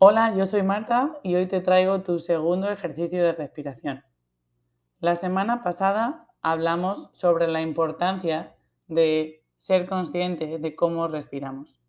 Hola, 0.00 0.32
yo 0.36 0.46
soy 0.46 0.62
Marta 0.62 1.18
y 1.24 1.34
hoy 1.34 1.48
te 1.48 1.60
traigo 1.60 2.04
tu 2.04 2.20
segundo 2.20 2.70
ejercicio 2.70 3.20
de 3.20 3.32
respiración. 3.32 4.04
La 5.00 5.16
semana 5.16 5.64
pasada 5.64 6.28
hablamos 6.40 7.10
sobre 7.14 7.48
la 7.48 7.62
importancia 7.62 8.54
de 8.86 9.44
ser 9.56 9.88
consciente 9.88 10.60
de 10.60 10.76
cómo 10.76 11.08
respiramos. 11.08 11.80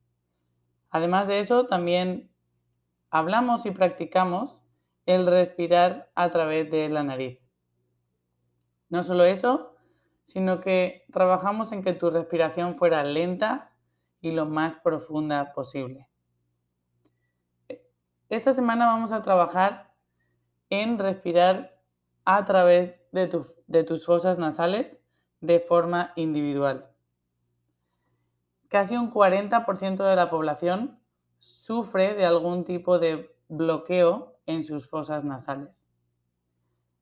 Además 0.89 1.27
de 1.27 1.37
eso, 1.37 1.67
también 1.67 2.31
hablamos 3.11 3.67
y 3.67 3.71
practicamos 3.71 4.63
el 5.05 5.27
respirar 5.27 6.09
a 6.15 6.31
través 6.31 6.71
de 6.71 6.89
la 6.89 7.03
nariz. 7.03 7.39
No 8.89 9.03
solo 9.03 9.23
eso, 9.23 9.75
sino 10.25 10.61
que 10.61 11.05
trabajamos 11.13 11.71
en 11.73 11.83
que 11.83 11.93
tu 11.93 12.09
respiración 12.09 12.75
fuera 12.75 13.03
lenta 13.03 13.71
y 14.19 14.31
lo 14.31 14.47
más 14.47 14.77
profunda 14.77 15.53
posible. 15.53 16.08
Esta 18.29 18.53
semana 18.53 18.85
vamos 18.85 19.11
a 19.11 19.23
trabajar 19.23 19.91
en 20.69 20.99
respirar 20.99 21.81
a 22.25 22.45
través 22.45 22.93
de, 23.11 23.83
tus 23.83 24.05
fosas 24.05 24.37
nasales 24.37 25.03
de 25.41 25.59
forma 25.59 26.13
individual. 26.15 26.91
Casi 28.67 28.95
un 28.95 29.11
40% 29.11 30.07
de 30.07 30.15
la 30.15 30.29
población 30.29 30.99
sufre 31.39 32.13
de 32.13 32.27
algún 32.27 32.65
tipo 32.65 32.99
de 32.99 33.35
bloqueo 33.47 34.39
en 34.45 34.63
sus 34.63 34.87
fosas 34.87 35.23
nasales. 35.23 35.87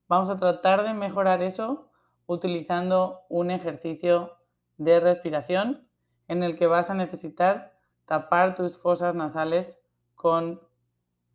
Vamos 0.08 0.30
a 0.30 0.38
tratar 0.38 0.84
de 0.84 0.94
mejorar 0.94 1.44
eso 1.44 1.91
utilizando 2.25 3.25
un 3.28 3.52
ejercicio 3.52 4.38
de 4.78 5.02
respiración 5.02 5.89
en 6.30 6.44
el 6.44 6.55
que 6.55 6.67
vas 6.67 6.89
a 6.89 6.94
necesitar 6.94 7.73
tapar 8.05 8.55
tus 8.55 8.78
fosas 8.78 9.14
nasales 9.14 9.81
con 10.16 10.66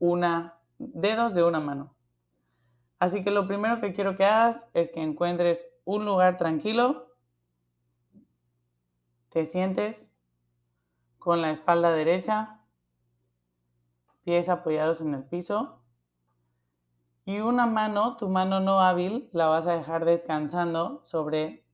una, 0.02 0.58
dedos 0.78 1.32
de 1.32 1.44
una 1.44 1.60
mano. 1.60 1.94
Así 2.98 3.22
que 3.22 3.30
lo 3.30 3.46
primero 3.46 3.80
que 3.80 3.92
quiero 3.92 4.16
que 4.16 4.24
hagas 4.24 4.68
es 4.74 4.90
que 4.90 5.00
encuentres 5.00 5.70
un 5.84 6.04
lugar 6.04 6.38
tranquilo, 6.38 7.14
te 9.28 9.44
sientes 9.44 10.12
con 11.20 11.40
la 11.40 11.52
espalda 11.52 11.92
derecha, 11.92 12.64
pies 14.24 14.48
apoyados 14.48 15.00
en 15.02 15.14
el 15.14 15.22
piso 15.22 15.84
y 17.24 17.38
una 17.38 17.66
mano, 17.66 18.16
tu 18.16 18.28
mano 18.28 18.58
no 18.58 18.80
hábil, 18.80 19.30
la 19.32 19.46
vas 19.46 19.68
a 19.68 19.76
dejar 19.76 20.04
descansando 20.04 21.00
sobre 21.04 21.64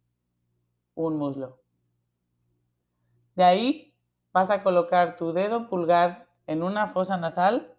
un 0.94 1.16
muslo. 1.16 1.62
De 3.36 3.44
ahí 3.44 3.96
vas 4.34 4.50
a 4.50 4.62
colocar 4.62 5.16
tu 5.16 5.32
dedo 5.32 5.70
pulgar 5.70 6.28
en 6.46 6.62
una 6.62 6.88
fosa 6.88 7.16
nasal 7.16 7.74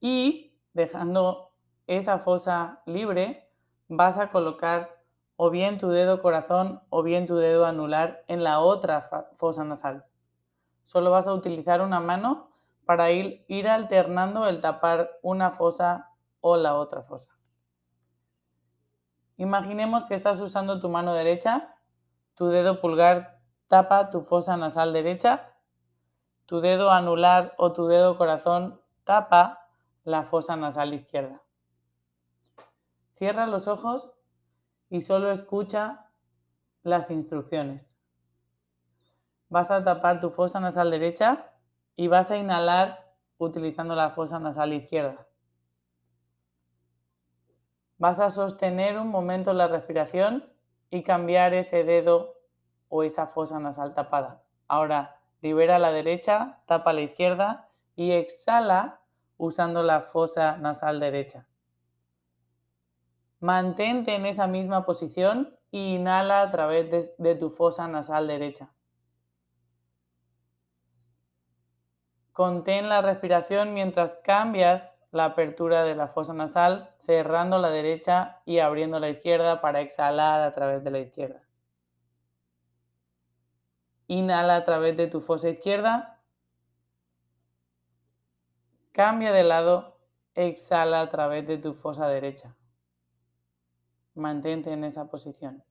y 0.00 0.56
dejando 0.72 1.52
esa 1.86 2.18
fosa 2.18 2.82
libre, 2.86 3.50
vas 3.88 4.18
a 4.18 4.30
colocar 4.30 5.00
o 5.36 5.50
bien 5.50 5.78
tu 5.78 5.88
dedo 5.88 6.22
corazón 6.22 6.82
o 6.90 7.02
bien 7.02 7.26
tu 7.26 7.36
dedo 7.36 7.66
anular 7.66 8.24
en 8.28 8.44
la 8.44 8.60
otra 8.60 9.28
fosa 9.34 9.64
nasal. 9.64 10.04
Solo 10.84 11.10
vas 11.10 11.26
a 11.28 11.34
utilizar 11.34 11.80
una 11.80 12.00
mano 12.00 12.50
para 12.84 13.10
ir, 13.10 13.44
ir 13.48 13.68
alternando 13.68 14.48
el 14.48 14.60
tapar 14.60 15.10
una 15.22 15.50
fosa 15.50 16.10
o 16.40 16.56
la 16.56 16.74
otra 16.74 17.02
fosa. 17.02 17.30
Imaginemos 19.36 20.06
que 20.06 20.14
estás 20.14 20.40
usando 20.40 20.80
tu 20.80 20.88
mano 20.88 21.14
derecha, 21.14 21.74
tu 22.34 22.48
dedo 22.48 22.80
pulgar 22.80 23.40
tapa 23.68 24.10
tu 24.10 24.22
fosa 24.22 24.56
nasal 24.56 24.92
derecha, 24.92 25.54
tu 26.46 26.60
dedo 26.60 26.90
anular 26.90 27.54
o 27.56 27.72
tu 27.72 27.86
dedo 27.86 28.18
corazón 28.18 28.80
tapa 29.04 29.59
la 30.10 30.24
fosa 30.24 30.56
nasal 30.56 30.92
izquierda. 30.94 31.42
Cierra 33.14 33.46
los 33.46 33.68
ojos 33.68 34.12
y 34.88 35.02
solo 35.02 35.30
escucha 35.30 36.10
las 36.82 37.10
instrucciones. 37.10 38.00
Vas 39.48 39.70
a 39.70 39.84
tapar 39.84 40.20
tu 40.20 40.30
fosa 40.30 40.60
nasal 40.60 40.90
derecha 40.90 41.52
y 41.96 42.08
vas 42.08 42.30
a 42.30 42.36
inhalar 42.36 43.14
utilizando 43.38 43.94
la 43.94 44.10
fosa 44.10 44.38
nasal 44.38 44.72
izquierda. 44.72 45.26
Vas 47.98 48.20
a 48.20 48.30
sostener 48.30 48.98
un 48.98 49.08
momento 49.08 49.52
la 49.52 49.68
respiración 49.68 50.50
y 50.90 51.02
cambiar 51.02 51.52
ese 51.54 51.84
dedo 51.84 52.34
o 52.88 53.02
esa 53.02 53.26
fosa 53.26 53.58
nasal 53.58 53.94
tapada. 53.94 54.42
Ahora 54.66 55.20
libera 55.42 55.78
la 55.78 55.92
derecha, 55.92 56.62
tapa 56.66 56.92
la 56.92 57.02
izquierda 57.02 57.68
y 57.94 58.12
exhala 58.12 58.99
usando 59.40 59.82
la 59.82 60.02
fosa 60.02 60.58
nasal 60.58 61.00
derecha. 61.00 61.48
Mantente 63.40 64.14
en 64.14 64.26
esa 64.26 64.46
misma 64.46 64.84
posición 64.84 65.56
e 65.72 65.94
inhala 65.94 66.42
a 66.42 66.50
través 66.50 66.90
de, 66.90 67.14
de 67.16 67.34
tu 67.36 67.48
fosa 67.48 67.88
nasal 67.88 68.26
derecha. 68.26 68.70
Contén 72.32 72.90
la 72.90 73.00
respiración 73.00 73.72
mientras 73.72 74.12
cambias 74.22 74.98
la 75.10 75.24
apertura 75.24 75.84
de 75.84 75.94
la 75.94 76.06
fosa 76.06 76.34
nasal, 76.34 76.94
cerrando 77.02 77.58
la 77.58 77.70
derecha 77.70 78.42
y 78.44 78.58
abriendo 78.58 79.00
la 79.00 79.08
izquierda 79.08 79.62
para 79.62 79.80
exhalar 79.80 80.42
a 80.42 80.52
través 80.52 80.84
de 80.84 80.90
la 80.90 80.98
izquierda. 80.98 81.42
Inhala 84.06 84.56
a 84.56 84.64
través 84.64 84.98
de 84.98 85.06
tu 85.06 85.22
fosa 85.22 85.48
izquierda 85.48 86.09
Cambia 88.92 89.32
de 89.32 89.44
lado, 89.44 90.00
exhala 90.34 91.00
a 91.00 91.08
través 91.08 91.46
de 91.46 91.58
tu 91.58 91.74
fosa 91.74 92.08
derecha. 92.08 92.56
Mantente 94.14 94.72
en 94.72 94.82
esa 94.82 95.08
posición. 95.08 95.64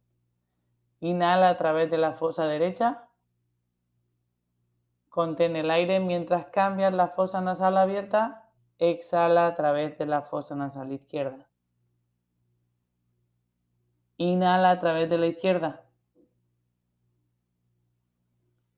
Inhala 1.01 1.49
a 1.49 1.57
través 1.57 1.91
de 1.91 1.97
la 1.97 2.13
fosa 2.13 2.45
derecha. 2.45 3.09
Contén 5.09 5.57
el 5.57 5.69
aire 5.69 5.99
mientras 5.99 6.45
cambias 6.45 6.93
la 6.93 7.09
fosa 7.09 7.41
nasal 7.41 7.77
abierta. 7.77 8.49
Exhala 8.77 9.47
a 9.47 9.53
través 9.53 9.97
de 9.97 10.05
la 10.05 10.21
fosa 10.21 10.55
nasal 10.55 10.93
izquierda. 10.93 11.49
Inhala 14.15 14.71
a 14.71 14.79
través 14.79 15.09
de 15.09 15.17
la 15.17 15.27
izquierda. 15.27 15.85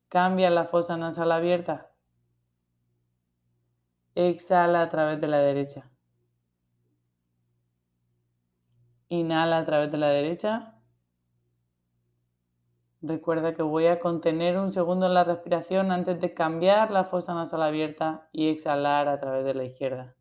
Cambia 0.07 0.49
la 0.49 0.65
fosa 0.65 0.97
nasal 0.97 1.31
abierta. 1.31 1.90
Exhala 4.15 4.81
a 4.81 4.89
través 4.89 5.21
de 5.21 5.27
la 5.27 5.39
derecha. 5.39 5.89
Inhala 9.07 9.59
a 9.59 9.65
través 9.65 9.91
de 9.91 9.97
la 9.97 10.09
derecha. 10.09 10.75
Recuerda 13.01 13.53
que 13.55 13.63
voy 13.63 13.87
a 13.87 13.99
contener 13.99 14.57
un 14.57 14.69
segundo 14.69 15.07
la 15.09 15.23
respiración 15.23 15.91
antes 15.91 16.19
de 16.19 16.33
cambiar 16.33 16.91
la 16.91 17.03
fosa 17.03 17.33
nasal 17.33 17.63
abierta 17.63 18.29
y 18.31 18.49
exhalar 18.49 19.07
a 19.07 19.19
través 19.19 19.43
de 19.43 19.53
la 19.53 19.63
izquierda. 19.63 20.15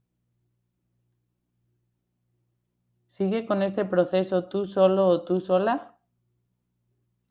Sigue 3.07 3.45
con 3.45 3.63
este 3.63 3.85
proceso 3.85 4.49
tú 4.49 4.67
solo 4.67 5.09
o 5.09 5.25
tú 5.25 5.41
sola, 5.41 5.99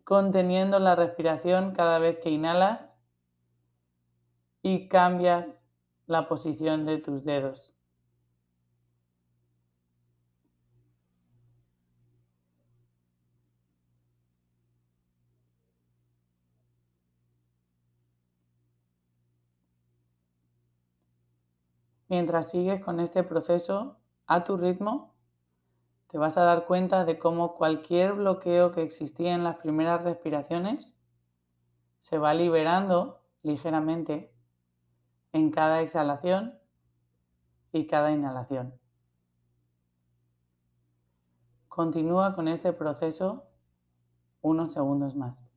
conteniendo 0.03 0.77
la 0.79 0.95
respiración 0.95 1.71
cada 1.71 1.99
vez 1.99 2.19
que 2.19 2.29
inhalas 2.29 3.01
y 4.61 4.89
cambias 4.89 5.68
la 6.09 6.27
posición 6.27 6.85
de 6.87 6.97
tus 6.97 7.23
dedos. 7.23 7.75
Mientras 22.07 22.49
sigues 22.49 22.81
con 22.81 22.99
este 22.99 23.23
proceso 23.23 23.99
a 24.25 24.43
tu 24.43 24.57
ritmo, 24.57 25.13
te 26.07 26.17
vas 26.17 26.37
a 26.37 26.43
dar 26.43 26.65
cuenta 26.65 27.05
de 27.05 27.19
cómo 27.19 27.53
cualquier 27.53 28.13
bloqueo 28.13 28.71
que 28.71 28.81
existía 28.81 29.35
en 29.35 29.43
las 29.43 29.57
primeras 29.57 30.03
respiraciones 30.03 30.97
se 31.99 32.17
va 32.17 32.33
liberando 32.33 33.21
ligeramente 33.43 34.33
en 35.33 35.51
cada 35.51 35.81
exhalación 35.81 36.57
y 37.71 37.87
cada 37.87 38.11
inhalación. 38.11 38.73
Continúa 41.67 42.33
con 42.33 42.47
este 42.47 42.73
proceso 42.73 43.45
unos 44.41 44.73
segundos 44.73 45.15
más. 45.15 45.53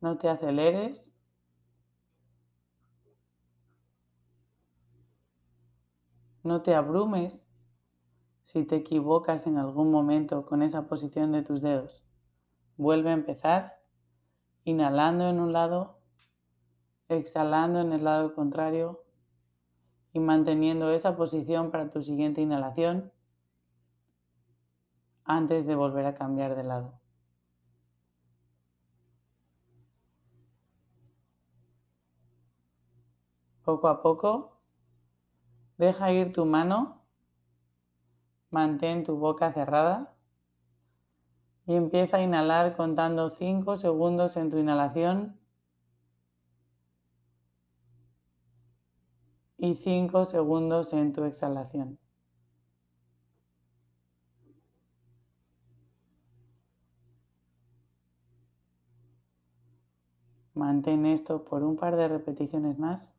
No 0.00 0.16
te 0.18 0.28
aceleres 0.28 1.16
No 6.46 6.62
te 6.62 6.76
abrumes 6.76 7.44
si 8.42 8.64
te 8.64 8.76
equivocas 8.76 9.48
en 9.48 9.58
algún 9.58 9.90
momento 9.90 10.46
con 10.46 10.62
esa 10.62 10.86
posición 10.86 11.32
de 11.32 11.42
tus 11.42 11.60
dedos. 11.60 12.04
Vuelve 12.76 13.10
a 13.10 13.14
empezar, 13.14 13.80
inhalando 14.62 15.28
en 15.28 15.40
un 15.40 15.52
lado, 15.52 15.98
exhalando 17.08 17.80
en 17.80 17.92
el 17.92 18.04
lado 18.04 18.32
contrario 18.36 19.02
y 20.12 20.20
manteniendo 20.20 20.92
esa 20.92 21.16
posición 21.16 21.72
para 21.72 21.90
tu 21.90 22.00
siguiente 22.00 22.42
inhalación 22.42 23.12
antes 25.24 25.66
de 25.66 25.74
volver 25.74 26.06
a 26.06 26.14
cambiar 26.14 26.54
de 26.54 26.62
lado. 26.62 27.00
Poco 33.64 33.88
a 33.88 34.00
poco, 34.00 34.55
deja 35.78 36.12
ir 36.12 36.32
tu 36.32 36.44
mano, 36.46 37.02
mantén 38.50 39.04
tu 39.04 39.16
boca 39.16 39.52
cerrada 39.52 40.14
y 41.66 41.74
empieza 41.74 42.18
a 42.18 42.22
inhalar 42.22 42.76
contando 42.76 43.30
5 43.30 43.76
segundos 43.76 44.36
en 44.36 44.50
tu 44.50 44.58
inhalación 44.58 45.38
y 49.58 49.74
5 49.74 50.24
segundos 50.24 50.92
en 50.92 51.12
tu 51.12 51.24
exhalación. 51.24 51.98
Mantén 60.54 61.04
esto 61.04 61.44
por 61.44 61.62
un 61.62 61.76
par 61.76 61.96
de 61.96 62.08
repeticiones 62.08 62.78
más. 62.78 63.14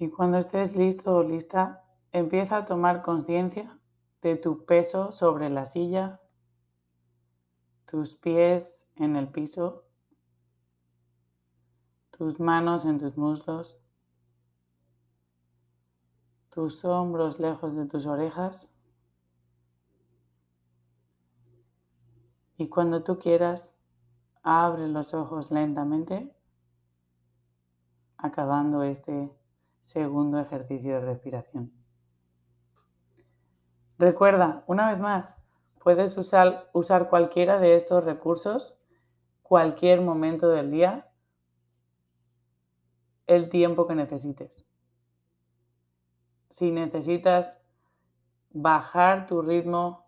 Y 0.00 0.10
cuando 0.10 0.38
estés 0.38 0.74
listo 0.74 1.14
o 1.14 1.22
lista, 1.22 1.84
empieza 2.10 2.56
a 2.56 2.64
tomar 2.64 3.02
conciencia 3.02 3.78
de 4.20 4.34
tu 4.34 4.64
peso 4.64 5.12
sobre 5.12 5.48
la 5.48 5.64
silla, 5.64 6.20
tus 7.86 8.16
pies 8.16 8.90
en 8.96 9.14
el 9.14 9.28
piso 9.28 9.84
tus 12.20 12.38
manos 12.38 12.84
en 12.84 12.98
tus 12.98 13.16
muslos, 13.16 13.80
tus 16.50 16.84
hombros 16.84 17.40
lejos 17.40 17.74
de 17.74 17.86
tus 17.86 18.04
orejas. 18.04 18.70
Y 22.58 22.68
cuando 22.68 23.02
tú 23.02 23.18
quieras, 23.18 23.74
abre 24.42 24.86
los 24.86 25.14
ojos 25.14 25.50
lentamente, 25.50 26.36
acabando 28.18 28.82
este 28.82 29.34
segundo 29.82 30.38
ejercicio 30.38 30.94
de 30.94 31.00
respiración. 31.00 31.72
Recuerda, 33.98 34.64
una 34.66 34.90
vez 34.90 34.98
más, 34.98 35.38
puedes 35.78 36.16
usar, 36.16 36.70
usar 36.72 37.08
cualquiera 37.08 37.58
de 37.58 37.76
estos 37.76 38.04
recursos 38.04 38.76
cualquier 39.42 40.00
momento 40.00 40.48
del 40.48 40.70
día 40.70 41.10
el 43.26 43.48
tiempo 43.48 43.88
que 43.88 43.96
necesites. 43.96 44.64
Si 46.48 46.70
necesitas 46.70 47.60
bajar 48.50 49.26
tu 49.26 49.42
ritmo, 49.42 50.06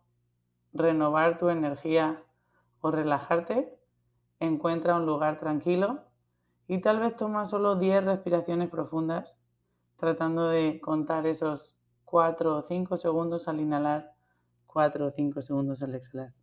renovar 0.73 1.39
tu 1.39 1.49
energía 1.49 2.23
o 2.81 2.93
relajarte, 2.93 3.77
encuentra 4.39 4.95
un 4.95 5.07
lugar 5.07 5.41
tranquilo 5.41 6.05
y 6.69 6.81
tal 6.81 7.01
vez 7.01 7.17
toma 7.17 7.45
solo 7.45 7.75
10 7.75 8.05
respiraciones 8.05 8.71
profundas, 8.71 9.42
tratando 9.97 10.49
de 10.49 10.81
contar 10.81 11.27
esos 11.27 11.77
4 12.05 12.57
o 12.57 12.63
5 12.63 12.97
segundos 12.97 13.49
al 13.49 13.61
inhalar, 13.61 14.15
4 14.67 15.07
o 15.07 15.11
5 15.11 15.43
segundos 15.43 15.83
al 15.83 15.95
exhalar. 15.95 16.35